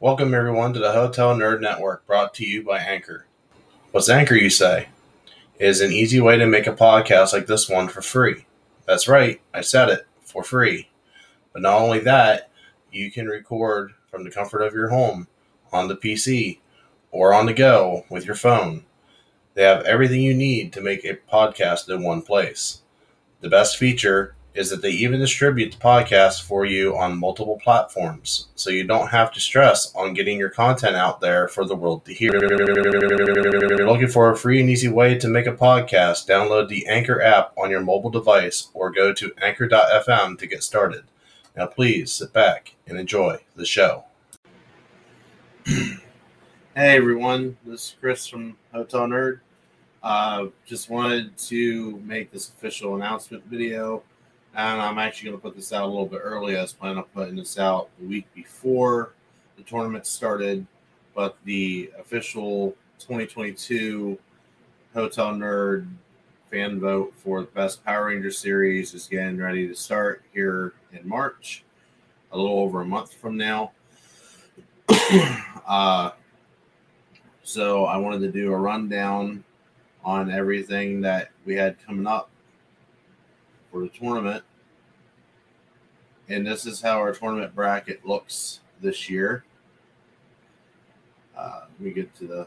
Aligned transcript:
Welcome, 0.00 0.32
everyone, 0.32 0.74
to 0.74 0.78
the 0.78 0.92
Hotel 0.92 1.34
Nerd 1.34 1.60
Network 1.60 2.06
brought 2.06 2.32
to 2.34 2.46
you 2.46 2.62
by 2.62 2.78
Anchor. 2.78 3.26
What's 3.90 4.08
Anchor, 4.08 4.36
you 4.36 4.48
say? 4.48 4.90
It 5.58 5.66
is 5.66 5.80
an 5.80 5.90
easy 5.90 6.20
way 6.20 6.36
to 6.38 6.46
make 6.46 6.68
a 6.68 6.72
podcast 6.72 7.32
like 7.32 7.48
this 7.48 7.68
one 7.68 7.88
for 7.88 8.00
free. 8.00 8.46
That's 8.86 9.08
right, 9.08 9.40
I 9.52 9.60
said 9.60 9.88
it 9.88 10.06
for 10.22 10.44
free. 10.44 10.88
But 11.52 11.62
not 11.62 11.80
only 11.80 11.98
that, 11.98 12.48
you 12.92 13.10
can 13.10 13.26
record 13.26 13.92
from 14.08 14.22
the 14.22 14.30
comfort 14.30 14.62
of 14.62 14.72
your 14.72 14.90
home, 14.90 15.26
on 15.72 15.88
the 15.88 15.96
PC, 15.96 16.60
or 17.10 17.34
on 17.34 17.46
the 17.46 17.52
go 17.52 18.04
with 18.08 18.24
your 18.24 18.36
phone. 18.36 18.84
They 19.54 19.64
have 19.64 19.82
everything 19.82 20.22
you 20.22 20.32
need 20.32 20.72
to 20.74 20.80
make 20.80 21.04
a 21.04 21.18
podcast 21.28 21.92
in 21.92 22.04
one 22.04 22.22
place. 22.22 22.82
The 23.40 23.48
best 23.48 23.76
feature 23.76 24.36
is 24.58 24.70
that 24.70 24.82
they 24.82 24.90
even 24.90 25.20
distribute 25.20 25.70
the 25.70 25.78
podcast 25.78 26.42
for 26.42 26.64
you 26.64 26.96
on 26.96 27.16
multiple 27.16 27.60
platforms, 27.62 28.48
so 28.56 28.70
you 28.70 28.82
don't 28.82 29.06
have 29.06 29.30
to 29.30 29.38
stress 29.38 29.94
on 29.94 30.14
getting 30.14 30.36
your 30.36 30.48
content 30.50 30.96
out 30.96 31.20
there 31.20 31.46
for 31.46 31.64
the 31.64 31.76
world 31.76 32.04
to 32.04 32.12
hear. 32.12 32.32
If 32.34 33.78
you're 33.78 33.86
looking 33.86 34.08
for 34.08 34.32
a 34.32 34.36
free 34.36 34.60
and 34.60 34.68
easy 34.68 34.88
way 34.88 35.16
to 35.16 35.28
make 35.28 35.46
a 35.46 35.52
podcast, 35.52 36.28
download 36.28 36.68
the 36.68 36.88
Anchor 36.88 37.22
app 37.22 37.52
on 37.56 37.70
your 37.70 37.82
mobile 37.82 38.10
device 38.10 38.68
or 38.74 38.90
go 38.90 39.12
to 39.12 39.32
anchor.fm 39.40 40.36
to 40.40 40.46
get 40.48 40.64
started. 40.64 41.04
Now, 41.56 41.66
please 41.66 42.10
sit 42.12 42.32
back 42.32 42.74
and 42.88 42.98
enjoy 42.98 43.38
the 43.54 43.64
show. 43.64 44.06
hey, 45.66 45.96
everyone, 46.74 47.56
this 47.64 47.90
is 47.90 47.94
Chris 48.00 48.26
from 48.26 48.56
Hotel 48.72 49.06
Nerd. 49.06 49.38
Uh, 50.02 50.46
just 50.66 50.90
wanted 50.90 51.36
to 51.36 52.00
make 52.04 52.32
this 52.32 52.48
official 52.48 52.96
announcement 52.96 53.44
video 53.44 54.02
and 54.58 54.82
I'm 54.82 54.98
actually 54.98 55.30
going 55.30 55.40
to 55.40 55.42
put 55.42 55.54
this 55.54 55.72
out 55.72 55.84
a 55.84 55.86
little 55.86 56.04
bit 56.04 56.20
early. 56.20 56.56
I 56.56 56.62
was 56.62 56.72
planning 56.72 56.98
on 56.98 57.04
putting 57.14 57.36
this 57.36 57.60
out 57.60 57.90
the 58.00 58.06
week 58.06 58.26
before 58.34 59.12
the 59.56 59.62
tournament 59.62 60.04
started, 60.04 60.66
but 61.14 61.36
the 61.44 61.92
official 61.96 62.74
2022 62.98 64.18
Hotel 64.94 65.28
Nerd 65.28 65.86
fan 66.50 66.80
vote 66.80 67.14
for 67.18 67.42
the 67.42 67.46
best 67.46 67.84
Power 67.84 68.06
Ranger 68.06 68.32
series 68.32 68.94
is 68.94 69.06
getting 69.06 69.38
ready 69.38 69.68
to 69.68 69.76
start 69.76 70.24
here 70.34 70.72
in 70.92 71.08
March, 71.08 71.62
a 72.32 72.36
little 72.36 72.58
over 72.58 72.80
a 72.80 72.84
month 72.84 73.14
from 73.14 73.36
now. 73.36 73.70
uh, 75.68 76.10
so 77.44 77.84
I 77.84 77.96
wanted 77.96 78.22
to 78.22 78.32
do 78.32 78.52
a 78.52 78.56
rundown 78.56 79.44
on 80.04 80.32
everything 80.32 81.00
that 81.02 81.30
we 81.44 81.54
had 81.54 81.76
coming 81.86 82.08
up 82.08 82.28
for 83.70 83.82
the 83.82 83.88
tournament 83.88 84.42
and 86.28 86.46
this 86.46 86.66
is 86.66 86.80
how 86.80 86.98
our 86.98 87.12
tournament 87.12 87.54
bracket 87.54 88.06
looks 88.06 88.60
this 88.80 89.08
year. 89.08 89.44
Uh, 91.36 91.62
let 91.70 91.80
me 91.80 91.90
get 91.90 92.14
to 92.16 92.26
the 92.26 92.46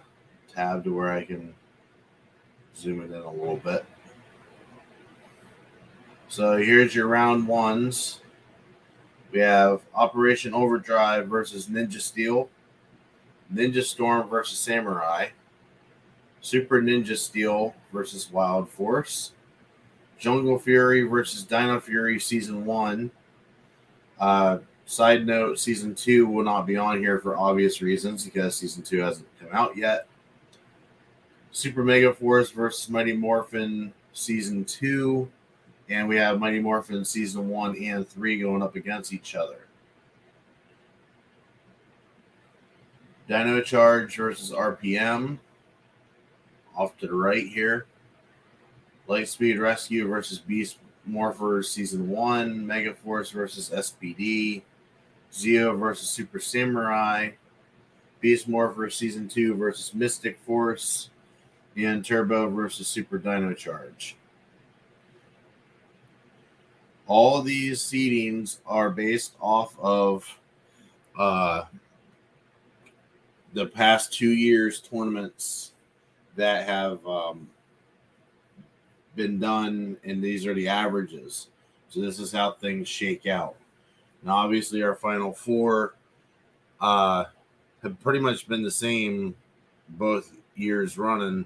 tab 0.53 0.83
to 0.83 0.93
where 0.93 1.11
I 1.11 1.23
can 1.23 1.53
zoom 2.75 3.01
it 3.01 3.05
in 3.05 3.21
a 3.21 3.31
little 3.31 3.57
bit. 3.57 3.85
So 6.27 6.57
here's 6.57 6.95
your 6.95 7.07
round 7.07 7.47
ones. 7.47 8.21
We 9.31 9.39
have 9.39 9.81
Operation 9.95 10.53
Overdrive 10.53 11.27
versus 11.27 11.67
Ninja 11.67 12.01
Steel, 12.01 12.49
Ninja 13.53 13.81
Storm 13.81 14.27
versus 14.27 14.59
Samurai, 14.59 15.29
Super 16.41 16.81
Ninja 16.81 17.17
Steel 17.17 17.73
versus 17.93 18.29
Wild 18.29 18.69
Force, 18.69 19.31
Jungle 20.19 20.59
Fury 20.59 21.03
versus 21.03 21.43
Dino 21.43 21.79
Fury 21.79 22.19
Season 22.19 22.65
1, 22.65 23.09
uh, 24.21 24.59
side 24.85 25.25
note: 25.25 25.59
season 25.59 25.93
two 25.93 26.27
will 26.27 26.45
not 26.45 26.65
be 26.65 26.77
on 26.77 26.99
here 26.99 27.19
for 27.19 27.35
obvious 27.35 27.81
reasons 27.81 28.23
because 28.23 28.55
season 28.55 28.83
two 28.83 28.99
hasn't 28.99 29.27
come 29.39 29.49
out 29.51 29.75
yet. 29.75 30.07
Super 31.51 31.83
Mega 31.83 32.13
Force 32.13 32.51
versus 32.51 32.89
Mighty 32.89 33.13
Morphin 33.13 33.91
season 34.13 34.63
two, 34.63 35.29
and 35.89 36.07
we 36.07 36.15
have 36.15 36.39
Mighty 36.39 36.59
Morphin 36.59 37.03
season 37.03 37.49
one 37.49 37.75
and 37.83 38.07
three 38.07 38.39
going 38.39 38.61
up 38.61 38.75
against 38.77 39.11
each 39.11 39.35
other. 39.35 39.67
Dino 43.27 43.61
Charge 43.61 44.17
versus 44.17 44.51
RPM 44.51 45.39
off 46.75 46.97
to 46.97 47.07
the 47.07 47.13
right 47.13 47.47
here. 47.47 47.85
Lightspeed 49.07 49.59
Rescue 49.59 50.07
versus 50.07 50.39
Beast 50.39 50.77
Morphers 51.09 51.65
Season 51.65 52.09
1, 52.09 52.65
Megaforce 52.65 53.31
versus 53.31 53.69
SPD, 53.69 54.61
Zeo 55.33 55.77
versus 55.77 56.09
Super 56.09 56.39
Samurai, 56.39 57.31
Beast 58.19 58.49
Morphers 58.49 58.93
Season 58.93 59.27
2 59.27 59.55
versus 59.55 59.93
Mystic 59.93 60.39
Force, 60.45 61.09
and 61.75 62.05
Turbo 62.05 62.49
versus 62.49 62.87
Super 62.87 63.17
Dino 63.17 63.53
Charge. 63.53 64.15
All 67.07 67.41
these 67.41 67.81
seedings 67.81 68.59
are 68.65 68.89
based 68.89 69.35
off 69.41 69.77
of 69.79 70.39
uh, 71.17 71.63
the 73.53 73.65
past 73.65 74.13
two 74.13 74.31
years 74.31 74.79
tournaments 74.79 75.71
that 76.35 76.67
have 76.67 77.05
um, 77.05 77.49
been 79.15 79.39
done, 79.39 79.97
and 80.03 80.23
these 80.23 80.45
are 80.45 80.53
the 80.53 80.67
averages. 80.67 81.47
So 81.89 82.01
this 82.01 82.19
is 82.19 82.31
how 82.31 82.53
things 82.53 82.87
shake 82.87 83.27
out. 83.27 83.55
Now, 84.23 84.35
obviously, 84.35 84.83
our 84.83 84.95
final 84.95 85.33
four 85.33 85.95
uh, 86.79 87.25
have 87.83 87.99
pretty 88.01 88.19
much 88.19 88.47
been 88.47 88.63
the 88.63 88.71
same 88.71 89.35
both 89.89 90.31
years 90.55 90.97
running, 90.97 91.45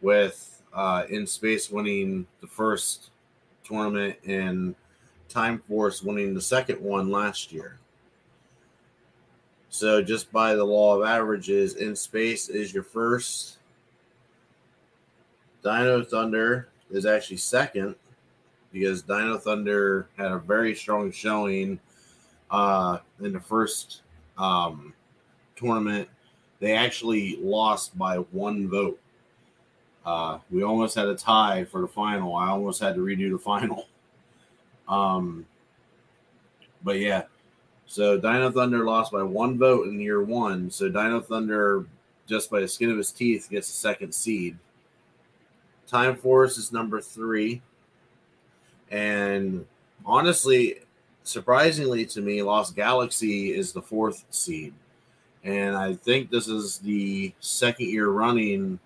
with 0.00 0.62
uh, 0.74 1.04
In 1.08 1.26
Space 1.26 1.70
winning 1.70 2.26
the 2.40 2.46
first 2.46 3.10
tournament 3.64 4.16
and 4.26 4.74
Time 5.28 5.58
Force 5.66 6.02
winning 6.02 6.34
the 6.34 6.42
second 6.42 6.80
one 6.80 7.10
last 7.10 7.52
year. 7.52 7.78
So, 9.70 10.02
just 10.02 10.30
by 10.30 10.54
the 10.54 10.64
law 10.64 10.96
of 10.96 11.04
averages, 11.04 11.74
In 11.74 11.96
Space 11.96 12.48
is 12.48 12.72
your 12.72 12.84
first. 12.84 13.58
Dino 15.62 16.04
Thunder 16.04 16.68
is 16.94 17.06
actually 17.06 17.36
second 17.36 17.94
because 18.72 19.02
Dino 19.02 19.38
Thunder 19.38 20.08
had 20.16 20.32
a 20.32 20.38
very 20.38 20.74
strong 20.74 21.12
showing 21.12 21.78
uh, 22.50 22.98
in 23.20 23.32
the 23.32 23.40
first 23.40 24.02
um, 24.38 24.94
tournament. 25.56 26.08
They 26.60 26.72
actually 26.72 27.38
lost 27.40 27.96
by 27.98 28.16
one 28.16 28.68
vote. 28.68 28.98
Uh, 30.04 30.38
we 30.50 30.62
almost 30.62 30.94
had 30.94 31.06
a 31.06 31.14
tie 31.14 31.64
for 31.64 31.80
the 31.80 31.88
final. 31.88 32.34
I 32.34 32.48
almost 32.48 32.80
had 32.80 32.94
to 32.94 33.00
redo 33.00 33.30
the 33.30 33.38
final. 33.38 33.86
Um, 34.86 35.46
but 36.82 36.98
yeah, 36.98 37.22
so 37.86 38.18
Dino 38.18 38.50
Thunder 38.50 38.84
lost 38.84 39.12
by 39.12 39.22
one 39.22 39.56
vote 39.56 39.88
in 39.88 39.98
year 39.98 40.22
one. 40.22 40.70
So 40.70 40.88
Dino 40.88 41.22
Thunder, 41.22 41.86
just 42.26 42.50
by 42.50 42.60
the 42.60 42.68
skin 42.68 42.90
of 42.90 42.98
his 42.98 43.10
teeth, 43.10 43.48
gets 43.50 43.68
the 43.68 43.74
second 43.74 44.14
seed. 44.14 44.58
Time 45.86 46.16
Force 46.16 46.58
is 46.58 46.72
number 46.72 47.00
three. 47.00 47.62
And 48.90 49.66
honestly, 50.04 50.80
surprisingly 51.24 52.06
to 52.06 52.20
me, 52.20 52.42
Lost 52.42 52.76
Galaxy 52.76 53.54
is 53.54 53.72
the 53.72 53.82
fourth 53.82 54.24
seed. 54.30 54.74
And 55.42 55.76
I 55.76 55.94
think 55.94 56.30
this 56.30 56.48
is 56.48 56.78
the 56.78 57.34
second 57.40 57.88
year 57.88 58.08
running 58.08 58.78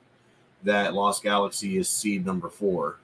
that 0.64 0.94
Lost 0.94 1.22
Galaxy 1.22 1.78
is 1.78 1.88
seed 1.88 2.26
number 2.26 2.48
four. 2.48 2.98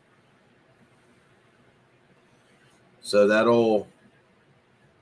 So 3.00 3.28
that'll 3.28 3.87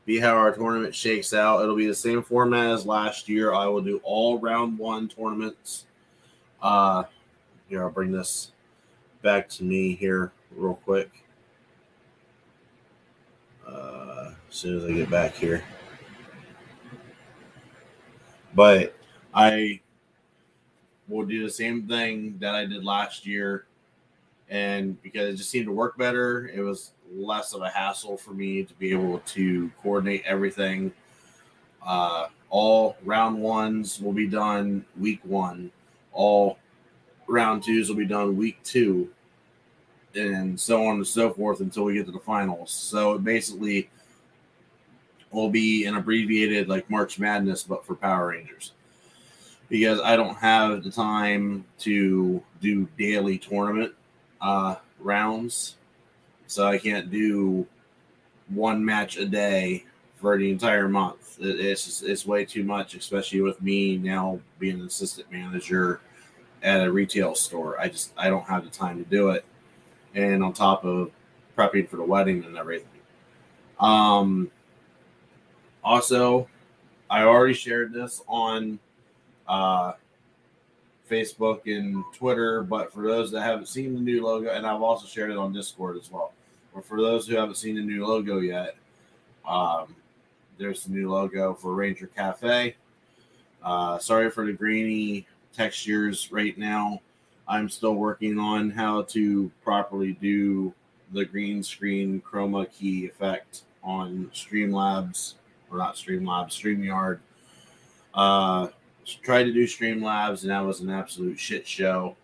be 0.05 0.19
how 0.19 0.35
our 0.35 0.53
tournament 0.53 0.95
shakes 0.95 1.33
out. 1.33 1.63
It'll 1.63 1.77
be 1.77 1.87
the 1.87 1.95
same 1.95 2.23
format 2.23 2.71
as 2.71 2.85
last 2.85 3.29
year. 3.29 3.55
I 3.55 3.67
will 3.67 3.81
do 3.81 4.01
all 4.03 4.39
round 4.39 4.79
one 4.79 5.09
tournaments. 5.09 5.87
Uh, 6.61 7.05
here, 7.69 7.85
I'll 7.85 7.91
bring 7.91 8.13
this 8.13 8.51
back 9.23 9.49
to 9.49 9.65
me 9.65 9.95
here 9.95 10.33
real 10.55 10.75
quick. 10.85 11.11
Uh, 13.67 14.33
as 14.51 14.57
soon 14.57 14.79
as 14.79 14.85
I 14.85 14.93
get 14.93 15.09
back 15.09 15.35
here. 15.35 15.65
But 18.55 18.95
I 19.33 19.81
will 21.09 21.25
do 21.25 21.43
the 21.43 21.51
same 21.51 21.87
thing 21.87 22.37
that 22.41 22.55
I 22.55 22.67
did 22.67 22.85
last 22.85 23.27
year. 23.27 23.67
And 24.49 25.01
because 25.03 25.35
it 25.35 25.37
just 25.37 25.51
seemed 25.51 25.67
to 25.67 25.73
work 25.73 25.97
better, 25.97 26.51
it 26.55 26.61
was 26.61 26.93
less 27.11 27.55
of 27.55 27.63
a 27.63 27.69
hassle 27.69 28.17
for 28.17 28.33
me 28.33 28.65
to 28.65 28.75
be 28.75 28.91
able 28.91 29.21
to 29.21 29.71
coordinate 29.83 30.23
everything. 30.27 30.93
Uh, 31.85 32.27
all 32.51 32.97
round 33.05 33.41
ones 33.41 34.01
will 34.01 34.13
be 34.13 34.27
done 34.27 34.85
week 34.99 35.21
one. 35.25 35.71
All 36.13 36.59
round 37.33 37.63
twos 37.63 37.89
will 37.89 37.97
be 37.97 38.05
done 38.05 38.37
week 38.37 38.63
two, 38.63 39.09
and 40.15 40.61
so 40.61 40.87
on 40.87 40.97
and 40.97 41.07
so 41.07 41.33
forth 41.33 41.61
until 41.61 41.85
we 41.85 41.95
get 41.95 42.05
to 42.05 42.13
the 42.13 42.19
finals. 42.21 42.71
So 42.71 43.15
it 43.15 43.25
basically 43.25 43.89
will 45.31 45.49
be 45.49 45.87
an 45.87 45.97
abbreviated 45.97 46.69
like 46.69 46.91
March 46.91 47.19
Madness, 47.19 47.65
but 47.65 47.87
for 47.87 47.95
Power 47.95 48.29
Rangers. 48.29 48.73
Because 49.71 49.99
I 50.01 50.15
don't 50.15 50.37
have 50.37 50.85
the 50.85 50.91
time 50.91 51.65
to 51.79 52.43
do 52.61 52.87
daily 52.99 53.39
tournament 53.39 53.95
uh, 54.43 54.77
rounds, 55.01 55.77
so 56.47 56.67
I 56.67 56.77
can't 56.77 57.11
do 57.11 57.67
one 58.49 58.85
match 58.85 59.17
a 59.17 59.25
day 59.25 59.87
for 60.17 60.37
the 60.37 60.51
entire 60.51 60.87
month. 60.87 61.39
It, 61.41 61.59
it's 61.59 61.87
just, 61.87 62.03
it's 62.03 62.27
way 62.27 62.45
too 62.45 62.65
much, 62.65 62.95
especially 62.95 63.41
with 63.41 63.63
me 63.63 63.97
now 63.97 64.39
being 64.59 64.81
an 64.81 64.87
assistant 64.87 65.33
manager 65.33 66.03
at 66.63 66.87
a 66.87 66.91
retail 66.91 67.35
store. 67.35 67.79
I 67.81 67.89
just 67.89 68.13
I 68.17 68.29
don't 68.29 68.45
have 68.45 68.65
the 68.65 68.71
time 68.71 69.03
to 69.03 69.11
do 69.11 69.31
it, 69.31 69.45
and 70.15 70.43
on 70.43 70.53
top 70.53 70.85
of 70.85 71.11
prepping 71.57 71.89
for 71.89 71.97
the 71.97 72.05
wedding 72.05 72.45
and 72.45 72.57
everything. 72.57 72.89
Um, 73.79 74.51
also, 75.85 76.49
I 77.11 77.23
already 77.25 77.55
shared 77.55 77.93
this 77.93 78.23
on 78.29 78.79
uh, 79.47 79.93
Facebook 81.11 81.61
and 81.67 82.05
Twitter, 82.15 82.63
but 82.63 82.93
for 82.93 83.03
those 83.03 83.31
that 83.33 83.43
haven't 83.43 83.69
seen 83.69 83.95
the 83.95 84.01
new 84.01 84.25
logo, 84.25 84.51
and 84.51 84.67
I've 84.67 84.83
also 84.83 85.07
shared 85.07 85.31
it 85.31 85.37
on 85.37 85.53
Discord 85.53 85.97
as 85.99 86.11
well. 86.11 86.33
But 86.75 86.87
for 86.87 87.01
those 87.01 87.27
who 87.27 87.37
haven't 87.37 87.57
seen 87.57 87.75
the 87.75 87.83
new 87.83 88.07
logo 88.07 88.39
yet, 88.39 88.77
um, 89.47 89.95
there's 90.59 90.85
the 90.85 90.93
new 90.93 91.11
logo 91.11 91.55
for 91.55 91.75
Ranger 91.75 92.07
Cafe. 92.07 92.77
Uh, 93.63 93.99
sorry 93.99 94.31
for 94.31 94.47
the 94.47 94.53
grainy 94.53 95.27
textures 95.53 96.31
right 96.33 96.57
now. 96.57 97.01
I'm 97.47 97.69
still 97.69 97.95
working 97.95 98.39
on 98.39 98.71
how 98.71 99.03
to 99.03 99.51
properly 99.63 100.13
do 100.13 100.73
the 101.13 101.25
green 101.25 101.63
screen 101.63 102.23
chroma 102.23 102.71
key 102.73 103.07
effect 103.07 103.63
on 103.83 104.31
Streamlabs, 104.33 105.35
or 105.71 105.79
not 105.79 105.97
Streamlabs, 105.97 106.51
StreamYard. 106.51 107.19
Uh, 108.15 108.69
tried 109.23 109.45
to 109.45 109.53
do 109.53 109.65
Streamlabs, 109.65 110.43
and 110.43 110.51
that 110.51 110.61
was 110.61 110.81
an 110.81 110.91
absolute 110.91 111.39
shit 111.39 111.67
show. 111.67 112.17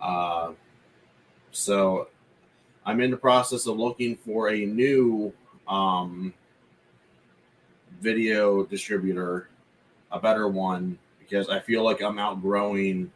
Uh, 0.00 0.52
so 1.50 2.08
I'm 2.84 3.00
in 3.00 3.10
the 3.10 3.16
process 3.16 3.66
of 3.66 3.76
looking 3.76 4.16
for 4.16 4.50
a 4.50 4.64
new 4.64 5.32
um, 5.66 6.32
video 8.00 8.64
distributor, 8.64 9.48
a 10.10 10.18
better 10.18 10.48
one, 10.48 10.98
because 11.28 11.48
I 11.48 11.60
feel 11.60 11.84
like 11.84 12.00
I'm 12.02 12.18
outgrowing 12.18 13.10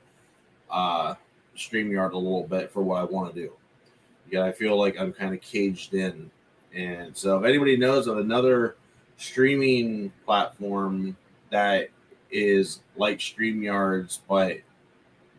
uh, 0.71 1.15
StreamYard 1.57 2.13
a 2.13 2.19
little 2.19 2.47
bit 2.47 2.71
for 2.71 2.83
what 2.83 3.01
I 3.01 3.05
want 3.05 3.35
to 3.35 3.41
do. 3.41 3.53
Yeah, 4.31 4.45
I 4.45 4.53
feel 4.53 4.79
like 4.79 4.99
I'm 4.99 5.13
kind 5.13 5.35
of 5.35 5.41
caged 5.41 5.95
in. 5.95 6.31
And 6.75 7.17
so 7.17 7.39
if 7.39 7.45
anybody 7.45 7.77
knows 7.77 8.07
of 8.07 8.19
another 8.19 8.77
streaming 9.17 10.13
platform 10.25 11.17
that 11.51 11.89
is 12.31 12.81
like 12.97 13.19
StreamYards, 13.19 14.21
but 14.29 14.59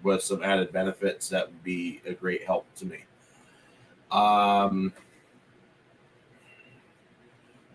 with 0.03 0.21
some 0.21 0.43
added 0.43 0.71
benefits, 0.71 1.29
that 1.29 1.47
would 1.47 1.63
be 1.63 2.01
a 2.05 2.13
great 2.13 2.43
help 2.43 2.65
to 2.75 2.85
me. 2.85 2.99
Um, 4.11 4.93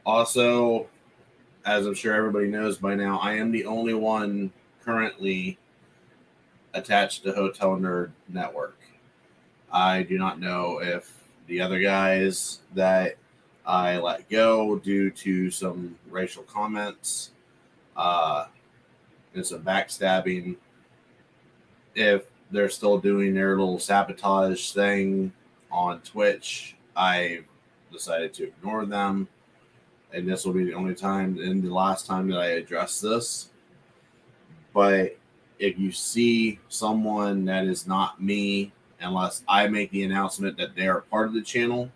also, 0.06 0.88
as 1.64 1.86
I'm 1.86 1.94
sure 1.94 2.14
everybody 2.14 2.46
knows 2.46 2.78
by 2.78 2.94
now, 2.94 3.18
I 3.18 3.34
am 3.34 3.50
the 3.50 3.66
only 3.66 3.94
one 3.94 4.52
currently 4.88 5.58
attached 6.72 7.22
to 7.22 7.30
Hotel 7.30 7.76
Nerd 7.76 8.10
Network. 8.26 8.78
I 9.70 10.02
do 10.02 10.16
not 10.16 10.40
know 10.40 10.80
if 10.80 11.24
the 11.46 11.60
other 11.60 11.78
guys 11.78 12.60
that 12.74 13.16
I 13.66 13.98
let 13.98 14.30
go 14.30 14.78
due 14.78 15.10
to 15.10 15.50
some 15.50 15.98
racial 16.08 16.42
comments 16.44 17.32
uh, 17.98 18.46
and 19.34 19.44
some 19.44 19.62
backstabbing, 19.62 20.56
if 21.94 22.24
they're 22.50 22.70
still 22.70 22.96
doing 22.96 23.34
their 23.34 23.58
little 23.58 23.78
sabotage 23.78 24.70
thing 24.72 25.34
on 25.70 26.00
Twitch, 26.00 26.76
I 26.96 27.40
decided 27.92 28.32
to 28.34 28.44
ignore 28.44 28.86
them. 28.86 29.28
And 30.14 30.26
this 30.26 30.46
will 30.46 30.54
be 30.54 30.64
the 30.64 30.72
only 30.72 30.94
time 30.94 31.38
and 31.38 31.62
the 31.62 31.74
last 31.74 32.06
time 32.06 32.30
that 32.30 32.38
I 32.38 32.46
address 32.52 33.02
this. 33.02 33.50
But 34.72 35.16
if 35.58 35.78
you 35.78 35.92
see 35.92 36.60
someone 36.68 37.44
that 37.46 37.64
is 37.64 37.86
not 37.86 38.22
me 38.22 38.72
unless 39.00 39.42
I 39.48 39.68
make 39.68 39.90
the 39.90 40.04
announcement 40.04 40.56
that 40.58 40.74
they 40.74 40.88
are 40.88 41.02
part 41.02 41.28
of 41.28 41.34
the 41.34 41.42
channel, 41.42 41.90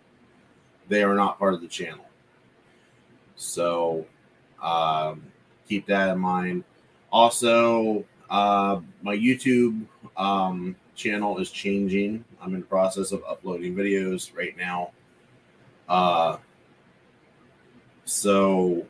they 0.87 1.03
are 1.03 1.15
not 1.15 1.39
part 1.39 1.53
of 1.53 1.61
the 1.61 1.67
channel. 1.67 2.05
So 3.35 4.05
um, 4.61 5.23
keep 5.67 5.85
that 5.87 6.09
in 6.09 6.19
mind. 6.19 6.63
Also, 7.11 8.05
uh, 8.29 8.79
my 9.01 9.15
YouTube 9.15 9.85
um, 10.17 10.75
channel 10.95 11.37
is 11.37 11.51
changing. 11.51 12.23
I'm 12.41 12.53
in 12.53 12.61
the 12.61 12.65
process 12.65 13.11
of 13.11 13.23
uploading 13.27 13.75
videos 13.75 14.35
right 14.35 14.55
now. 14.57 14.91
Uh, 15.87 16.37
so 18.05 18.85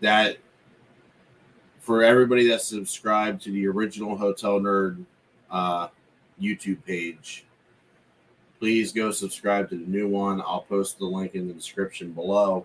that 0.00 0.38
for 1.84 2.02
everybody 2.02 2.48
that's 2.48 2.66
subscribed 2.66 3.42
to 3.42 3.52
the 3.52 3.66
original 3.66 4.16
Hotel 4.16 4.58
Nerd 4.58 5.04
uh, 5.50 5.88
YouTube 6.40 6.82
page, 6.86 7.44
please 8.58 8.90
go 8.90 9.10
subscribe 9.10 9.68
to 9.68 9.76
the 9.76 9.86
new 9.86 10.08
one. 10.08 10.40
I'll 10.40 10.62
post 10.62 10.98
the 10.98 11.04
link 11.04 11.34
in 11.34 11.46
the 11.46 11.52
description 11.52 12.12
below. 12.12 12.64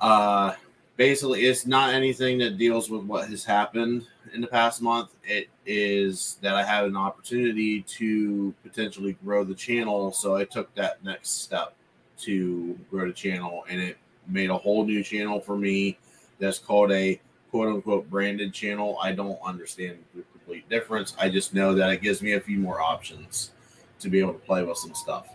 Uh, 0.00 0.54
basically, 0.96 1.46
it's 1.46 1.66
not 1.66 1.94
anything 1.94 2.38
that 2.38 2.58
deals 2.58 2.90
with 2.90 3.04
what 3.04 3.28
has 3.28 3.44
happened 3.44 4.04
in 4.34 4.40
the 4.40 4.48
past 4.48 4.82
month. 4.82 5.10
It 5.22 5.48
is 5.64 6.36
that 6.42 6.56
I 6.56 6.64
had 6.64 6.84
an 6.84 6.96
opportunity 6.96 7.82
to 7.82 8.52
potentially 8.64 9.16
grow 9.24 9.44
the 9.44 9.54
channel. 9.54 10.10
So 10.10 10.34
I 10.34 10.44
took 10.44 10.74
that 10.74 11.04
next 11.04 11.42
step 11.42 11.74
to 12.22 12.76
grow 12.90 13.06
the 13.06 13.12
channel, 13.12 13.64
and 13.70 13.80
it 13.80 13.98
made 14.26 14.50
a 14.50 14.58
whole 14.58 14.84
new 14.84 15.04
channel 15.04 15.38
for 15.38 15.56
me 15.56 15.96
that's 16.40 16.58
called 16.58 16.90
a 16.90 17.20
quote 17.50 17.68
unquote 17.68 18.08
branded 18.10 18.52
channel. 18.52 18.98
I 19.02 19.12
don't 19.12 19.38
understand 19.44 19.98
the 20.14 20.22
complete 20.32 20.68
difference. 20.68 21.14
I 21.18 21.28
just 21.28 21.54
know 21.54 21.74
that 21.74 21.90
it 21.90 22.02
gives 22.02 22.22
me 22.22 22.34
a 22.34 22.40
few 22.40 22.58
more 22.58 22.80
options 22.80 23.52
to 24.00 24.08
be 24.08 24.20
able 24.20 24.34
to 24.34 24.38
play 24.40 24.62
with 24.62 24.78
some 24.78 24.94
stuff. 24.94 25.28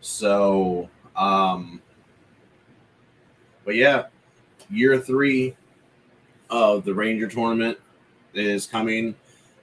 So, 0.00 0.88
um, 1.16 1.80
but 3.64 3.74
yeah, 3.74 4.06
year 4.70 4.98
three 4.98 5.56
of 6.50 6.84
the 6.84 6.94
Ranger 6.94 7.28
tournament 7.28 7.78
is 8.34 8.66
coming. 8.66 9.14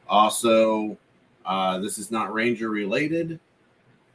Also, 0.08 0.98
uh, 1.46 1.80
this 1.80 1.98
is 1.98 2.12
not 2.12 2.34
Ranger 2.34 2.70
related, 2.70 3.40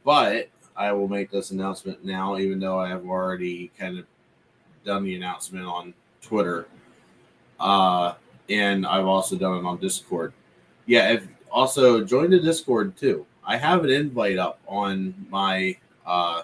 but 0.03 0.49
I 0.75 0.91
will 0.91 1.07
make 1.07 1.31
this 1.31 1.51
announcement 1.51 2.05
now, 2.05 2.37
even 2.37 2.59
though 2.59 2.79
I 2.79 2.89
have 2.89 3.05
already 3.05 3.71
kind 3.77 3.97
of 3.97 4.05
done 4.85 5.03
the 5.03 5.15
announcement 5.15 5.65
on 5.65 5.93
Twitter. 6.21 6.67
Uh, 7.59 8.13
and 8.49 8.85
I've 8.85 9.05
also 9.05 9.35
done 9.35 9.57
it 9.57 9.65
on 9.65 9.77
Discord. 9.77 10.33
Yeah, 10.85 11.11
if 11.11 11.27
also 11.51 12.03
join 12.03 12.29
the 12.29 12.39
Discord 12.39 12.95
too. 12.97 13.25
I 13.43 13.57
have 13.57 13.83
an 13.83 13.89
invite 13.89 14.37
up 14.37 14.59
on 14.67 15.13
my 15.29 15.77
uh, 16.05 16.43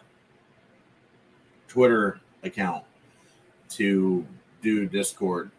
Twitter 1.68 2.20
account 2.44 2.84
to 3.72 4.26
do 4.62 4.86
Discord. 4.88 5.52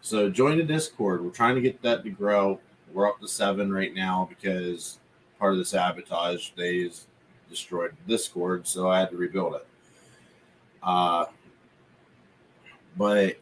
So 0.00 0.30
join 0.30 0.58
the 0.58 0.64
Discord. 0.64 1.24
We're 1.24 1.30
trying 1.30 1.54
to 1.54 1.60
get 1.60 1.82
that 1.82 2.04
to 2.04 2.10
grow. 2.10 2.60
We're 2.92 3.08
up 3.08 3.20
to 3.20 3.28
seven 3.28 3.72
right 3.72 3.94
now 3.94 4.28
because 4.28 4.98
part 5.38 5.52
of 5.52 5.58
the 5.58 5.64
sabotage 5.64 6.50
days 6.50 7.06
destroyed 7.48 7.94
Discord, 8.06 8.66
so 8.66 8.90
I 8.90 9.00
had 9.00 9.10
to 9.10 9.16
rebuild 9.16 9.54
it. 9.54 9.66
Uh, 10.82 11.26
but 12.96 13.36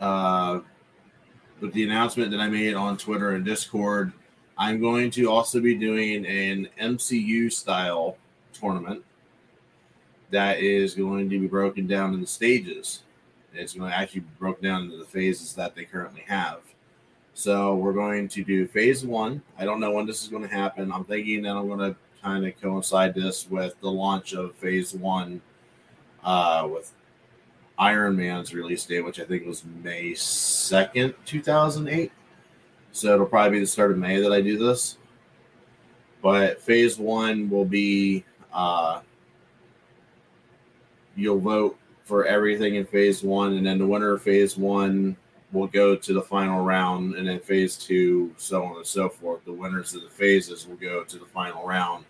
uh, 0.00 0.60
with 1.60 1.72
the 1.72 1.84
announcement 1.84 2.30
that 2.30 2.40
I 2.40 2.48
made 2.48 2.74
on 2.74 2.96
Twitter 2.96 3.32
and 3.32 3.44
Discord, 3.44 4.12
I'm 4.56 4.80
going 4.80 5.10
to 5.12 5.30
also 5.30 5.60
be 5.60 5.74
doing 5.74 6.26
an 6.26 6.68
MCU 6.80 7.52
style 7.52 8.16
tournament 8.52 9.02
that 10.30 10.60
is 10.60 10.94
going 10.94 11.28
to 11.30 11.40
be 11.40 11.46
broken 11.46 11.86
down 11.86 12.14
in 12.14 12.20
the 12.20 12.26
stages. 12.26 13.02
It's 13.52 13.74
going 13.74 13.90
to 13.90 13.96
actually 13.96 14.20
be 14.20 14.30
broken 14.38 14.64
down 14.64 14.84
into 14.84 14.96
the 14.96 15.04
phases 15.04 15.54
that 15.54 15.74
they 15.74 15.84
currently 15.84 16.22
have. 16.26 16.60
So 17.34 17.76
we're 17.76 17.92
going 17.92 18.28
to 18.28 18.44
do 18.44 18.66
phase 18.66 19.04
one. 19.04 19.42
I 19.58 19.64
don't 19.64 19.80
know 19.80 19.92
when 19.92 20.06
this 20.06 20.22
is 20.22 20.28
going 20.28 20.42
to 20.42 20.54
happen. 20.54 20.92
I'm 20.92 21.04
thinking 21.04 21.42
that 21.42 21.56
I'm 21.56 21.66
going 21.66 21.80
to 21.80 21.96
kind 22.22 22.46
of 22.46 22.60
coincide 22.60 23.14
this 23.14 23.48
with 23.48 23.80
the 23.80 23.90
launch 23.90 24.34
of 24.34 24.54
phase 24.56 24.94
one 24.94 25.40
uh, 26.22 26.68
with 26.70 26.92
Iron 27.80 28.14
Man's 28.14 28.52
release 28.52 28.84
date, 28.84 29.00
which 29.00 29.18
I 29.18 29.24
think 29.24 29.46
was 29.46 29.64
May 29.82 30.12
2nd, 30.12 31.14
2008. 31.24 32.12
So 32.92 33.14
it'll 33.14 33.24
probably 33.24 33.52
be 33.52 33.60
the 33.60 33.66
start 33.66 33.90
of 33.90 33.96
May 33.96 34.20
that 34.20 34.32
I 34.32 34.42
do 34.42 34.58
this. 34.58 34.98
But 36.20 36.60
phase 36.60 36.98
one 36.98 37.48
will 37.48 37.64
be 37.64 38.24
uh, 38.52 39.00
you'll 41.16 41.40
vote 41.40 41.78
for 42.04 42.26
everything 42.26 42.74
in 42.74 42.84
phase 42.84 43.22
one, 43.22 43.54
and 43.54 43.64
then 43.64 43.78
the 43.78 43.86
winner 43.86 44.12
of 44.12 44.22
phase 44.22 44.58
one 44.58 45.16
will 45.52 45.66
go 45.66 45.96
to 45.96 46.12
the 46.12 46.20
final 46.20 46.62
round, 46.62 47.14
and 47.14 47.26
then 47.26 47.40
phase 47.40 47.76
two, 47.76 48.34
so 48.36 48.62
on 48.62 48.76
and 48.76 48.86
so 48.86 49.08
forth. 49.08 49.42
The 49.46 49.52
winners 49.52 49.94
of 49.94 50.02
the 50.02 50.10
phases 50.10 50.66
will 50.66 50.76
go 50.76 51.02
to 51.04 51.18
the 51.18 51.24
final 51.24 51.66
round, 51.66 52.04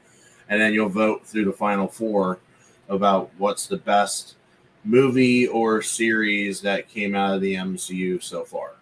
and 0.48 0.60
then 0.60 0.74
you'll 0.74 0.88
vote 0.88 1.24
through 1.24 1.44
the 1.44 1.52
final 1.52 1.86
four 1.86 2.40
about 2.88 3.30
what's 3.38 3.68
the 3.68 3.76
best 3.76 4.34
movie 4.84 5.46
or 5.46 5.82
series 5.82 6.60
that 6.62 6.88
came 6.88 7.14
out 7.14 7.34
of 7.34 7.40
the 7.40 7.54
MCU 7.54 8.22
so 8.22 8.44
far. 8.44 8.72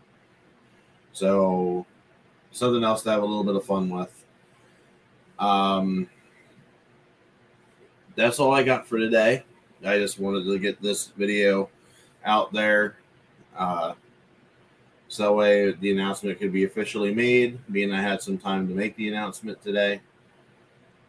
So, 1.12 1.86
something 2.52 2.84
else 2.84 3.02
to 3.02 3.10
have 3.10 3.22
a 3.22 3.26
little 3.26 3.44
bit 3.44 3.56
of 3.56 3.64
fun 3.64 3.88
with. 3.88 4.24
Um, 5.38 6.08
that's 8.14 8.38
all 8.38 8.52
I 8.52 8.62
got 8.62 8.86
for 8.86 8.98
today. 8.98 9.44
I 9.84 9.98
just 9.98 10.18
wanted 10.18 10.44
to 10.44 10.58
get 10.58 10.82
this 10.82 11.08
video 11.08 11.68
out 12.24 12.52
there. 12.52 12.96
Uh, 13.56 13.94
so 15.08 15.22
that 15.22 15.32
way 15.32 15.72
the 15.72 15.92
announcement 15.92 16.38
could 16.38 16.52
be 16.52 16.64
officially 16.64 17.14
made, 17.14 17.58
being 17.72 17.92
I 17.92 18.02
had 18.02 18.20
some 18.20 18.36
time 18.36 18.68
to 18.68 18.74
make 18.74 18.94
the 18.96 19.08
announcement 19.08 19.62
today. 19.62 20.00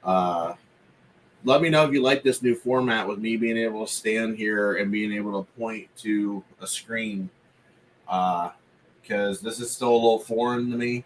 Uh, 0.03 0.53
let 1.43 1.61
me 1.61 1.69
know 1.69 1.85
if 1.85 1.93
you 1.93 2.01
like 2.01 2.23
this 2.23 2.41
new 2.41 2.55
format 2.55 3.07
with 3.07 3.19
me 3.19 3.37
being 3.37 3.57
able 3.57 3.85
to 3.85 3.91
stand 3.91 4.37
here 4.37 4.75
and 4.75 4.91
being 4.91 5.13
able 5.13 5.43
to 5.43 5.51
point 5.53 5.87
to 5.97 6.43
a 6.61 6.67
screen. 6.67 7.29
Because 8.05 8.51
uh, 9.39 9.43
this 9.43 9.59
is 9.59 9.71
still 9.71 9.91
a 9.91 9.93
little 9.93 10.19
foreign 10.19 10.69
to 10.71 10.77
me. 10.77 11.05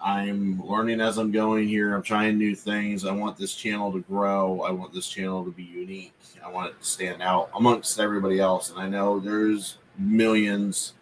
I'm 0.00 0.62
learning 0.66 1.00
as 1.00 1.16
I'm 1.16 1.32
going 1.32 1.66
here. 1.66 1.94
I'm 1.94 2.02
trying 2.02 2.36
new 2.36 2.54
things. 2.54 3.06
I 3.06 3.12
want 3.12 3.38
this 3.38 3.54
channel 3.54 3.90
to 3.92 4.00
grow. 4.00 4.60
I 4.60 4.70
want 4.70 4.92
this 4.92 5.08
channel 5.08 5.42
to 5.44 5.50
be 5.50 5.62
unique. 5.62 6.12
I 6.44 6.50
want 6.50 6.72
it 6.72 6.80
to 6.80 6.86
stand 6.86 7.22
out 7.22 7.48
amongst 7.56 7.98
everybody 7.98 8.38
else. 8.38 8.70
And 8.70 8.78
I 8.78 8.86
know 8.86 9.18
there's 9.18 9.78
millions. 9.96 10.92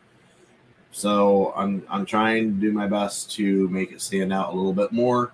So 0.92 1.52
I'm 1.56 1.82
I'm 1.88 2.06
trying 2.06 2.54
to 2.54 2.60
do 2.60 2.70
my 2.70 2.86
best 2.86 3.32
to 3.32 3.68
make 3.70 3.90
it 3.90 4.00
stand 4.00 4.32
out 4.32 4.52
a 4.52 4.56
little 4.56 4.74
bit 4.74 4.92
more. 4.92 5.32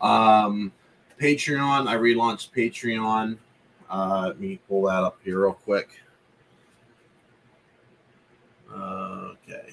Um, 0.00 0.72
Patreon, 1.20 1.86
I 1.86 1.96
relaunched 1.96 2.50
Patreon. 2.56 3.38
Uh, 3.90 4.24
let 4.28 4.40
me 4.40 4.60
pull 4.68 4.82
that 4.82 5.02
up 5.02 5.18
here 5.24 5.42
real 5.42 5.52
quick. 5.52 6.00
Uh, 8.72 9.32
okay, 9.32 9.68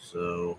so 0.00 0.58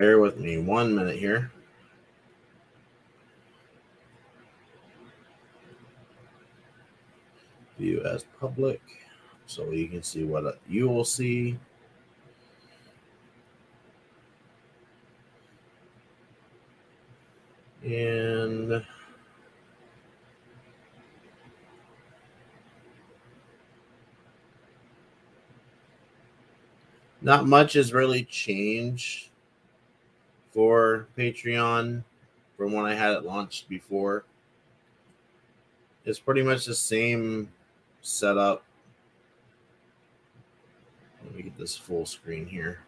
Bear 0.00 0.18
with 0.18 0.38
me 0.38 0.56
one 0.56 0.94
minute 0.94 1.18
here. 1.18 1.52
As 8.04 8.24
public 8.40 8.80
so 9.46 9.70
you 9.72 9.88
can 9.88 10.02
see 10.02 10.22
what 10.22 10.46
uh, 10.46 10.52
you 10.68 10.88
will 10.88 11.04
see. 11.04 11.58
And 17.84 18.84
not 27.20 27.46
much 27.46 27.72
has 27.72 27.92
really 27.92 28.24
changed 28.24 29.30
for 30.52 31.08
Patreon 31.18 32.04
from 32.56 32.72
when 32.72 32.86
I 32.86 32.94
had 32.94 33.14
it 33.14 33.24
launched 33.24 33.68
before. 33.68 34.24
It's 36.04 36.20
pretty 36.20 36.42
much 36.42 36.66
the 36.66 36.74
same 36.74 37.50
setup. 38.02 38.64
Let 41.24 41.34
me 41.34 41.42
get 41.42 41.58
this 41.58 41.76
full 41.76 42.06
screen 42.06 42.46
here. 42.46 42.80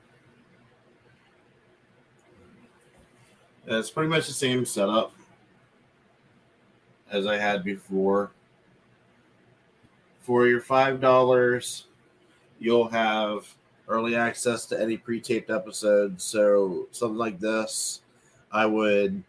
It's 3.66 3.90
pretty 3.90 4.08
much 4.08 4.26
the 4.26 4.32
same 4.32 4.64
setup 4.64 5.12
as 7.10 7.26
I 7.26 7.36
had 7.36 7.62
before. 7.62 8.32
For 10.20 10.46
your 10.46 10.60
$5, 10.60 11.84
you'll 12.58 12.88
have 12.88 13.46
early 13.88 14.16
access 14.16 14.66
to 14.66 14.80
any 14.80 14.96
pre-taped 14.96 15.50
episodes. 15.50 16.24
So 16.24 16.86
something 16.90 17.18
like 17.18 17.38
this, 17.38 18.02
I 18.50 18.66
would 18.66 19.22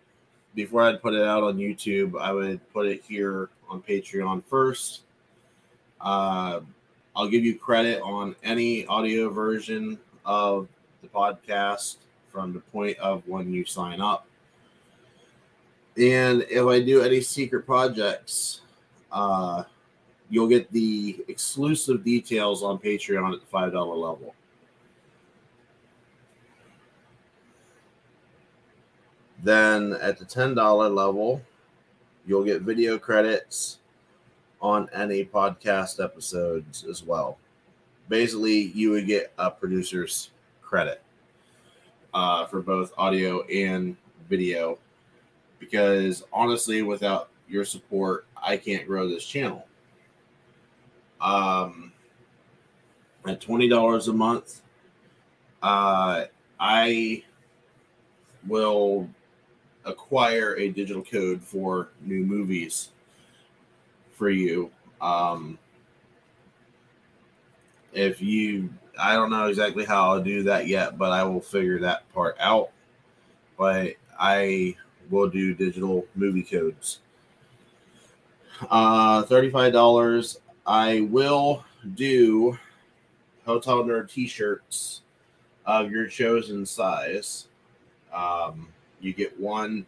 before 0.55 0.83
I'd 0.83 1.01
put 1.01 1.13
it 1.13 1.25
out 1.25 1.43
on 1.43 1.57
YouTube, 1.57 2.19
I 2.19 2.31
would 2.31 2.61
put 2.73 2.85
it 2.85 3.03
here 3.07 3.49
on 3.69 3.81
Patreon 3.81 4.43
first. 4.45 5.01
Uh, 6.03 6.59
I'll 7.15 7.29
give 7.29 7.45
you 7.45 7.57
credit 7.57 8.01
on 8.01 8.35
any 8.43 8.85
audio 8.87 9.29
version 9.29 9.97
of 10.25 10.67
the 11.01 11.07
podcast 11.07 11.97
from 12.27 12.53
the 12.53 12.59
point 12.59 12.97
of 12.99 13.25
when 13.27 13.53
you 13.53 13.65
sign 13.65 14.01
up. 14.01 14.27
And 15.95 16.45
if 16.49 16.65
I 16.65 16.81
do 16.81 17.01
any 17.01 17.21
secret 17.21 17.65
projects, 17.65 18.61
uh, 19.11 19.63
you'll 20.29 20.47
get 20.47 20.71
the 20.71 21.23
exclusive 21.27 22.03
details 22.03 22.63
on 22.63 22.79
Patreon 22.79 23.33
at 23.33 23.39
the 23.39 23.45
$5 23.45 23.73
level. 23.73 24.35
Then 29.43 29.95
at 30.01 30.17
the 30.17 30.25
$10 30.25 30.95
level, 30.95 31.41
you'll 32.25 32.43
get 32.43 32.61
video 32.61 32.97
credits 32.97 33.79
on 34.63 34.89
any 34.93 35.25
podcast 35.25 36.01
episodes 36.01 36.85
as 36.89 37.03
well. 37.03 37.37
Basically, 38.07 38.71
you 38.73 38.91
would 38.91 39.05
get 39.05 39.33
a 39.37 39.51
producer's 39.51 40.31
credit 40.61 41.03
uh, 42.13 42.45
for 42.45 42.61
both 42.61 42.93
audio 42.97 43.43
and 43.47 43.97
video 44.29 44.79
because 45.59 46.23
honestly, 46.31 46.81
without 46.81 47.29
your 47.49 47.65
support, 47.65 48.25
I 48.41 48.55
can't 48.55 48.87
grow 48.87 49.07
this 49.07 49.25
channel. 49.25 49.67
Um, 51.19 51.91
at 53.27 53.41
$20 53.41 54.07
a 54.07 54.13
month, 54.13 54.61
uh, 55.61 56.25
I 56.59 57.23
will 58.47 59.09
acquire 59.83 60.55
a 60.55 60.69
digital 60.69 61.03
code 61.03 61.41
for 61.41 61.89
new 62.01 62.23
movies 62.25 62.92
for 64.23 64.29
you. 64.29 64.71
Um, 65.01 65.59
if 67.91 68.21
you, 68.21 68.69
I 68.97 69.15
don't 69.15 69.29
know 69.29 69.47
exactly 69.47 69.83
how 69.83 70.13
I'll 70.13 70.23
do 70.23 70.43
that 70.43 70.65
yet, 70.65 70.97
but 70.97 71.11
I 71.11 71.25
will 71.25 71.41
figure 71.41 71.77
that 71.79 72.09
part 72.13 72.37
out. 72.39 72.69
But 73.57 73.95
I 74.17 74.77
will 75.09 75.27
do 75.27 75.53
digital 75.53 76.07
movie 76.15 76.41
codes. 76.41 76.99
Uh, 78.69 79.23
$35. 79.23 80.37
I 80.65 81.01
will 81.01 81.65
do 81.95 82.57
Hotel 83.45 83.83
Nerd 83.83 84.09
t 84.09 84.25
shirts 84.25 85.01
of 85.65 85.91
your 85.91 86.07
chosen 86.07 86.65
size. 86.65 87.49
Um, 88.13 88.69
you 89.01 89.11
get 89.11 89.37
one 89.37 89.85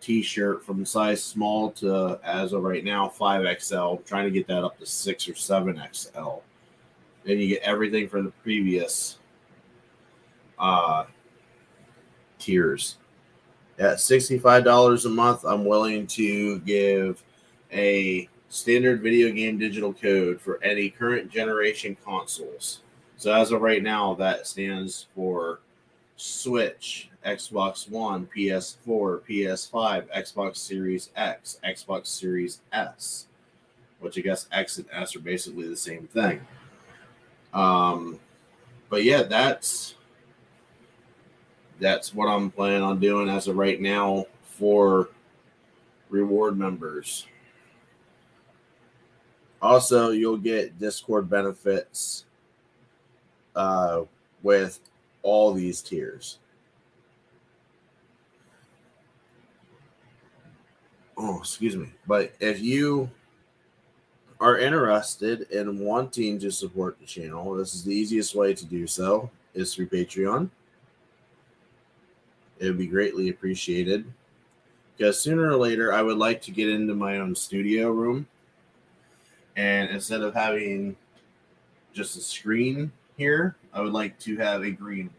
t-shirt 0.00 0.64
from 0.64 0.84
size 0.84 1.22
small 1.22 1.70
to 1.72 2.18
as 2.22 2.52
of 2.52 2.62
right 2.62 2.84
now 2.84 3.08
5xl 3.08 4.04
trying 4.04 4.24
to 4.24 4.30
get 4.30 4.46
that 4.46 4.64
up 4.64 4.78
to 4.78 4.86
6 4.86 5.28
or 5.28 5.32
7xl 5.32 6.42
then 7.24 7.38
you 7.38 7.48
get 7.48 7.62
everything 7.62 8.08
from 8.08 8.24
the 8.24 8.30
previous 8.42 9.18
uh 10.58 11.04
tiers. 12.38 12.98
At 13.78 13.96
$65 13.96 15.04
a 15.04 15.08
month 15.08 15.44
i'm 15.44 15.64
willing 15.64 16.06
to 16.08 16.60
give 16.60 17.22
a 17.72 18.28
standard 18.48 19.02
video 19.02 19.30
game 19.30 19.58
digital 19.58 19.92
code 19.92 20.40
for 20.40 20.62
any 20.62 20.88
current 20.88 21.30
generation 21.30 21.96
consoles. 22.04 22.80
So 23.16 23.32
as 23.32 23.50
of 23.50 23.60
right 23.60 23.82
now 23.82 24.14
that 24.14 24.46
stands 24.46 25.06
for 25.14 25.60
switch 26.18 27.08
Xbox 27.24 27.88
One, 27.88 28.28
PS4, 28.36 29.22
PS5, 29.22 30.06
Xbox 30.14 30.56
Series 30.56 31.10
X, 31.16 31.60
Xbox 31.64 32.08
Series 32.08 32.60
S, 32.72 33.26
which 34.00 34.18
I 34.18 34.20
guess 34.20 34.48
X 34.52 34.78
and 34.78 34.86
S 34.92 35.14
are 35.14 35.20
basically 35.20 35.68
the 35.68 35.76
same 35.76 36.08
thing. 36.08 36.40
Um, 37.54 38.18
but 38.90 39.04
yeah, 39.04 39.22
that's 39.22 39.94
that's 41.78 42.12
what 42.12 42.26
I'm 42.26 42.50
planning 42.50 42.82
on 42.82 42.98
doing 42.98 43.28
as 43.28 43.46
of 43.46 43.56
right 43.56 43.80
now 43.80 44.26
for 44.42 45.10
reward 46.10 46.58
members. 46.58 47.26
Also, 49.62 50.10
you'll 50.10 50.36
get 50.36 50.78
Discord 50.78 51.30
benefits 51.30 52.24
uh, 53.54 54.02
with 54.42 54.80
all 55.28 55.52
these 55.52 55.82
tiers. 55.82 56.38
Oh, 61.16 61.38
excuse 61.38 61.76
me. 61.76 61.90
But 62.06 62.32
if 62.40 62.60
you 62.60 63.10
are 64.40 64.56
interested 64.56 65.42
in 65.50 65.80
wanting 65.80 66.38
to 66.38 66.50
support 66.50 66.98
the 66.98 67.06
channel, 67.06 67.54
this 67.54 67.74
is 67.74 67.84
the 67.84 67.94
easiest 67.94 68.34
way 68.34 68.54
to 68.54 68.64
do 68.64 68.86
so 68.86 69.30
is 69.52 69.74
through 69.74 69.88
Patreon. 69.88 70.48
It 72.58 72.66
would 72.66 72.78
be 72.78 72.86
greatly 72.86 73.28
appreciated 73.28 74.04
because 74.96 75.20
sooner 75.20 75.48
or 75.48 75.56
later 75.56 75.92
I 75.92 76.02
would 76.02 76.18
like 76.18 76.40
to 76.42 76.50
get 76.50 76.68
into 76.68 76.94
my 76.94 77.18
own 77.18 77.34
studio 77.34 77.90
room 77.90 78.26
and 79.56 79.90
instead 79.90 80.22
of 80.22 80.34
having 80.34 80.96
just 81.92 82.16
a 82.16 82.20
screen 82.20 82.92
here, 83.16 83.56
I 83.72 83.80
would 83.80 83.92
like 83.92 84.16
to 84.20 84.36
have 84.36 84.62
a 84.62 84.70
green 84.70 85.10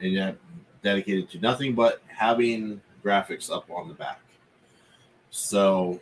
and 0.00 0.12
yet 0.12 0.36
dedicated 0.82 1.28
to 1.30 1.38
nothing 1.40 1.74
but 1.74 2.02
having 2.06 2.80
graphics 3.04 3.50
up 3.50 3.70
on 3.70 3.88
the 3.88 3.94
back. 3.94 4.20
So 5.30 6.00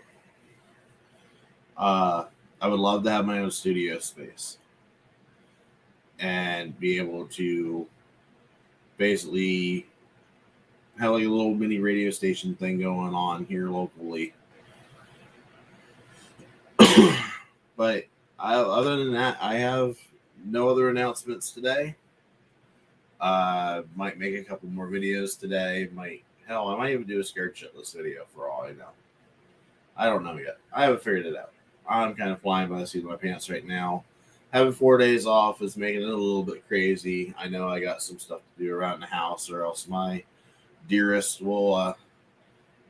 uh, 1.76 2.25
I 2.61 2.69
would 2.69 2.81
love 2.81 3.05
to 3.05 3.11
have 3.11 3.26
my 3.26 3.41
own 3.41 3.50
studio 3.50 3.99
space 3.99 4.59
and 6.19 6.79
be 6.79 6.99
able 6.99 7.26
to 7.26 7.87
basically 8.97 9.87
have 10.99 11.12
like 11.12 11.25
a 11.25 11.29
little 11.29 11.55
mini 11.55 11.79
radio 11.79 12.11
station 12.11 12.55
thing 12.55 12.81
going 12.81 13.15
on 13.15 13.45
here 13.45 13.69
locally. 13.69 14.33
but 17.76 18.05
I, 18.38 18.55
other 18.55 18.97
than 18.97 19.12
that, 19.12 19.37
I 19.41 19.57
have 19.57 19.97
no 20.45 20.69
other 20.69 20.88
announcements 20.88 21.50
today. 21.50 21.97
Uh, 23.20 23.82
might 23.94 24.18
make 24.18 24.35
a 24.35 24.44
couple 24.44 24.68
more 24.68 24.88
videos 24.88 25.38
today. 25.38 25.88
Might 25.92 26.23
hell, 26.46 26.68
I 26.68 26.76
might 26.76 26.92
even 26.92 27.06
do 27.06 27.20
a 27.20 27.25
scared 27.25 27.56
shitless 27.56 27.94
video 27.94 28.25
for 28.35 28.49
all 28.49 28.62
I 28.62 28.73
know. 28.73 28.90
I 29.96 30.06
don't 30.06 30.25
know 30.25 30.37
yet. 30.37 30.58
I 30.73 30.85
haven't 30.85 31.02
figured 31.02 31.26
it 31.26 31.37
out. 31.37 31.52
I'm 31.88 32.14
kind 32.14 32.30
of 32.30 32.40
flying 32.40 32.68
by 32.68 32.80
the 32.80 32.87
seat 32.87 33.04
of 33.04 33.11
my 33.11 33.16
pants 33.16 33.49
right 33.49 33.64
now. 33.64 34.04
Having 34.52 34.73
four 34.75 34.99
days 34.99 35.26
off 35.26 35.62
is 35.62 35.76
making 35.76 36.02
it 36.02 36.08
a 36.08 36.16
little 36.16 36.42
bit 36.42 36.66
crazy. 36.68 37.35
I 37.38 37.49
know 37.49 37.68
I 37.68 37.80
got 37.80 38.02
some 38.02 38.18
stuff 38.18 38.40
to 38.40 38.64
do 38.64 38.75
around 38.75 39.00
the 39.00 39.06
house, 39.06 39.50
or 39.50 39.62
else 39.62 39.88
my 39.88 40.25
dearest 40.88 41.40
will 41.40 41.75
uh, 41.75 41.94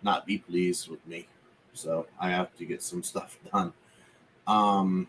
not 0.03 0.27
be 0.27 0.39
pleased 0.39 0.89
with 0.89 1.05
me. 1.07 1.27
So 1.73 2.07
I 2.21 2.31
have 2.31 2.55
to 2.57 2.65
get 2.65 2.83
some 2.83 3.03
stuff 3.03 3.39
done. 3.53 3.73
Um, 4.47 5.09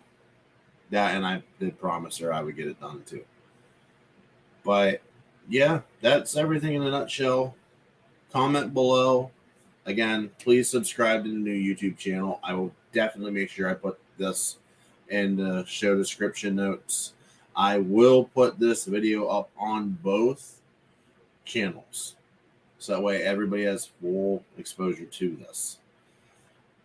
that, 0.90 1.16
and 1.16 1.26
I 1.26 1.44
did 1.60 1.80
promise 1.80 2.18
her 2.20 2.34
I 2.34 2.42
would 2.42 2.56
get 2.56 2.68
it 2.68 2.80
done 2.80 3.04
too. 3.06 3.24
But 4.68 5.02
yeah, 5.48 5.80
that's 6.02 6.36
everything 6.36 6.74
in 6.74 6.84
a 6.84 6.92
nutshell. 6.92 7.56
Comment 8.34 8.74
below. 8.74 9.32
Again, 9.86 10.30
please 10.40 10.70
subscribe 10.70 11.24
to 11.24 11.30
the 11.30 11.38
new 11.38 11.54
YouTube 11.54 11.98
channel. 11.98 12.42
I 12.44 12.54
will 12.54 12.74
definitely 12.92 13.32
make 13.32 13.50
sure 13.50 13.70
I 13.70 13.76
put 13.76 13.98
this 14.18 14.58
in 15.08 15.38
the 15.38 15.64
show 15.66 15.96
description 15.96 16.58
notes. 16.58 17.14
I 17.56 17.78
will 17.78 18.26
put 18.26 18.60
this 18.60 18.84
video 18.84 19.28
up 19.28 19.50
on 19.58 19.98
both 20.04 20.60
channels. 21.46 22.18
So 22.78 22.96
that 22.96 23.02
way 23.02 23.24
everybody 23.24 23.64
has 23.64 23.90
full 24.02 24.44
exposure 24.58 25.06
to 25.06 25.36
this. 25.38 25.78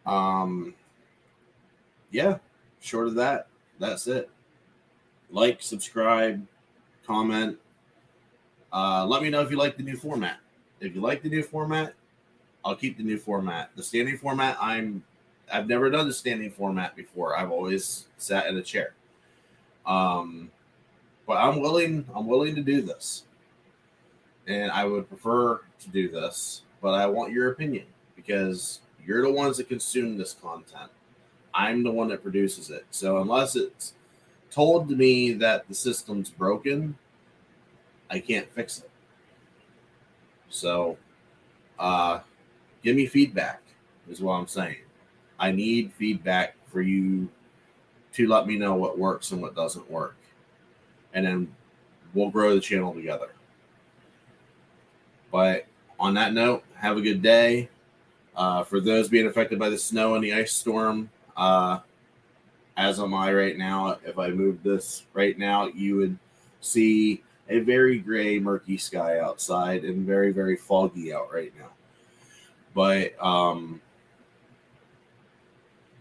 Um 0.07 0.75
yeah, 2.13 2.39
short 2.81 3.09
of 3.09 3.17
that, 3.17 3.49
that's 3.81 4.07
it. 4.07 4.31
Like, 5.33 5.61
subscribe, 5.63 6.47
comment. 7.05 7.59
Uh, 8.73 9.05
let 9.07 9.23
me 9.23 9.31
know 9.31 9.41
if 9.41 9.51
you 9.51 9.57
like 9.57 9.77
the 9.77 9.83
new 9.83 9.97
format. 9.97 10.39
If 10.81 10.95
you 10.95 11.01
like 11.01 11.23
the 11.23 11.29
new 11.29 11.43
format, 11.43 11.95
I'll 12.65 12.77
keep 12.77 12.97
the 12.97 13.03
new 13.03 13.19
format. 13.19 13.71
The 13.77 13.83
standing 13.83 14.17
format, 14.17 14.57
I'm 14.61 15.03
I've 15.53 15.69
never 15.69 15.91
done 15.91 16.09
the 16.09 16.15
standing 16.15 16.51
format 16.51 16.97
before. 16.97 17.37
I've 17.37 17.51
always 17.51 18.07
sat 18.17 18.47
in 18.47 18.57
a 18.57 18.63
chair. 18.63 18.95
Um, 19.85 20.51
but 21.27 21.35
I'm 21.35 21.61
willing. 21.61 22.07
I'm 22.15 22.27
willing 22.27 22.55
to 22.55 22.63
do 22.63 22.83
this, 22.83 23.25
and 24.47 24.71
I 24.71 24.85
would 24.85 25.09
prefer 25.09 25.61
to 25.81 25.89
do 25.91 26.09
this. 26.09 26.63
But 26.81 26.95
I 26.95 27.07
want 27.07 27.33
your 27.33 27.51
opinion 27.51 27.87
because 28.17 28.81
you're 29.05 29.23
the 29.23 29.33
ones 29.33 29.57
that 29.59 29.69
consume 29.69 30.17
this 30.17 30.33
content. 30.33 30.91
I'm 31.55 31.83
the 31.83 31.91
one 31.91 32.09
that 32.09 32.23
produces 32.23 32.71
it. 32.71 32.87
So 32.91 33.21
unless 33.21 33.57
it's 33.57 33.95
told 34.51 34.89
to 34.89 34.97
me 34.97 35.33
that 35.35 35.69
the 35.69 35.75
system's 35.75 36.31
broken, 36.31 36.97
I 38.13 38.21
can't 38.21 38.49
fix 38.53 38.79
it. 38.79 38.91
So, 40.51 40.99
uh, 41.79 42.21
give 42.83 42.95
me 42.95 43.07
feedback, 43.07 43.63
is 44.09 44.21
what 44.21 44.35
I'm 44.35 44.47
saying. 44.47 44.77
I 45.39 45.51
need 45.51 45.93
feedback 45.95 46.55
for 46.67 46.83
you 46.83 47.31
to 48.13 48.29
let 48.29 48.47
me 48.47 48.59
know 48.59 48.75
what 48.75 48.99
works 48.99 49.33
and 49.33 49.41
what 49.41 49.57
doesn't 49.57 49.91
work. 49.91 50.17
And 51.15 51.27
then 51.27 51.55
we'll 52.13 52.29
grow 52.29 52.55
the 52.55 52.61
channel 52.61 52.93
together. 52.93 53.31
But 55.31 55.67
on 55.99 56.13
that 56.15 56.35
note, 56.35 56.65
have 56.75 56.99
a 56.99 57.01
good 57.01 57.23
day. 57.23 57.71
Uh, 58.37 58.63
for 58.63 58.81
those 58.81 59.09
being 59.09 59.27
affected 59.27 59.59
by 59.59 59.71
the 59.71 59.79
snow 59.79 60.15
and 60.15 60.23
the 60.23 60.35
ice 60.35 60.53
storm, 60.53 61.11
uh, 61.37 61.79
as 62.77 63.01
am 63.01 63.15
I 63.15 63.33
right 63.33 63.57
now. 63.57 63.99
If 64.05 64.19
I 64.19 64.29
moved 64.31 64.65
this 64.65 65.05
right 65.15 65.39
now, 65.39 65.69
you 65.69 65.97
would 65.97 66.19
see 66.61 67.23
a 67.49 67.61
very 67.61 67.99
gray, 67.99 68.39
murky 68.39 68.77
sky 68.77 69.19
outside 69.19 69.85
and 69.85 70.07
very, 70.07 70.33
very 70.33 70.57
foggy 70.57 71.13
out 71.13 71.33
right 71.33 71.53
now. 71.59 71.71
But 72.75 73.23
um, 73.23 73.81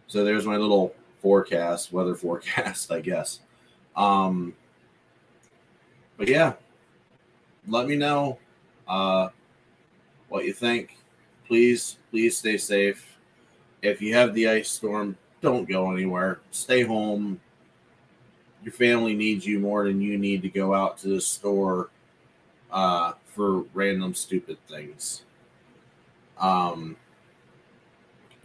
so 0.08 0.24
there's 0.24 0.46
my 0.46 0.58
little 0.58 0.96
forecast, 1.22 1.92
weather 1.92 2.16
forecast, 2.16 2.92
I 2.92 3.02
guess. 3.02 3.40
Um, 3.96 4.54
but 6.18 6.28
yeah, 6.28 6.54
let 7.68 7.88
me 7.88 7.96
know 7.96 8.38
uh, 8.88 9.30
what 10.30 10.46
you 10.46 10.54
think. 10.54 10.98
Please, 11.48 11.98
please 12.10 12.38
stay 12.38 12.58
safe. 12.58 13.18
If 13.82 14.02
you 14.02 14.14
have 14.16 14.34
the 14.34 14.48
ice 14.48 14.70
storm, 14.70 15.18
don't 15.42 15.68
go 15.68 15.92
anywhere. 15.92 16.40
Stay 16.52 16.84
home. 16.84 17.42
Your 18.64 18.74
family 18.74 19.16
needs 19.16 19.46
you 19.46 19.60
more 19.60 19.86
than 19.86 20.02
you 20.02 20.18
need 20.18 20.42
to 20.44 20.50
go 20.50 20.74
out 20.74 20.98
to 21.00 21.08
the 21.10 21.22
store 21.22 21.90
uh, 22.72 23.14
for 23.26 23.62
random 23.74 24.14
stupid 24.14 24.58
things. 24.68 25.24
Um, 26.38 26.96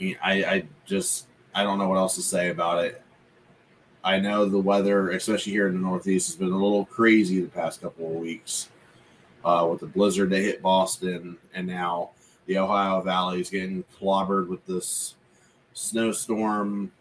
I, 0.00 0.44
I 0.44 0.64
just 0.84 1.26
I 1.54 1.62
don't 1.62 1.78
know 1.78 1.88
what 1.88 1.98
else 1.98 2.14
to 2.16 2.22
say 2.22 2.50
about 2.50 2.84
it. 2.84 3.02
I 4.04 4.20
know 4.20 4.44
the 4.44 4.58
weather, 4.58 5.10
especially 5.10 5.52
here 5.52 5.66
in 5.66 5.74
the 5.74 5.80
Northeast, 5.80 6.28
has 6.28 6.36
been 6.36 6.52
a 6.52 6.56
little 6.56 6.84
crazy 6.84 7.40
the 7.40 7.48
past 7.48 7.80
couple 7.80 8.06
of 8.06 8.16
weeks 8.16 8.68
uh, 9.44 9.66
with 9.68 9.80
the 9.80 9.86
blizzard 9.86 10.30
that 10.30 10.42
hit 10.42 10.62
Boston, 10.62 11.36
and 11.54 11.66
now 11.66 12.10
the 12.46 12.58
Ohio 12.58 13.00
Valley 13.00 13.40
is 13.40 13.50
getting 13.50 13.84
clobbered 13.98 14.48
with 14.48 14.64
this 14.66 15.16
snowstorm. 15.72 16.92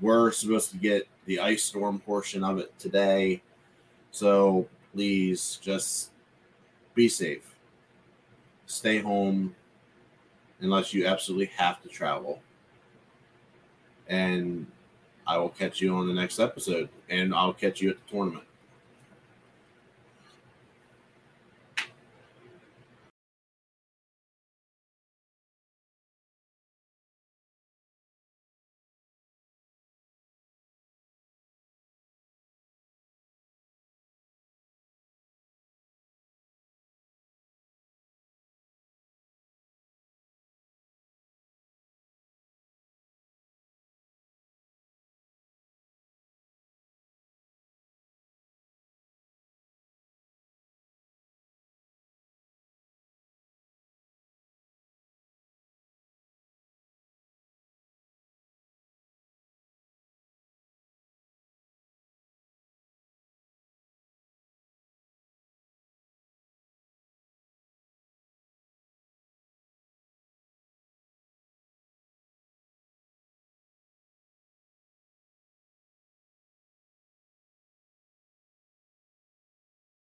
We're 0.00 0.32
supposed 0.32 0.70
to 0.72 0.76
get 0.76 1.06
the 1.26 1.40
ice 1.40 1.64
storm 1.64 2.00
portion 2.00 2.42
of 2.44 2.58
it 2.58 2.76
today. 2.78 3.42
So 4.10 4.68
please 4.92 5.58
just 5.62 6.10
be 6.94 7.08
safe. 7.08 7.54
Stay 8.66 8.98
home 8.98 9.54
unless 10.60 10.92
you 10.92 11.06
absolutely 11.06 11.50
have 11.56 11.82
to 11.82 11.88
travel. 11.88 12.40
And 14.08 14.66
I 15.26 15.38
will 15.38 15.50
catch 15.50 15.80
you 15.80 15.94
on 15.94 16.08
the 16.08 16.14
next 16.14 16.40
episode 16.40 16.88
and 17.08 17.34
I'll 17.34 17.52
catch 17.52 17.80
you 17.80 17.90
at 17.90 17.96
the 17.96 18.12
tournament. 18.12 18.44